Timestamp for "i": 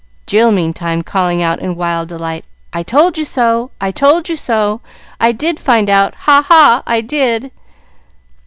2.73-2.81, 3.79-3.91, 5.19-5.31, 6.87-7.01